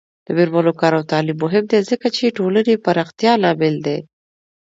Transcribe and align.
د 0.25 0.27
میرمنو 0.37 0.71
کار 0.81 0.93
او 0.97 1.03
تعلیم 1.11 1.37
مهم 1.45 1.63
دی 1.71 1.79
ځکه 1.89 2.07
چې 2.15 2.35
ټولنې 2.37 2.75
پراختیا 2.85 3.33
لامل 3.43 3.75
دی. 3.85 3.97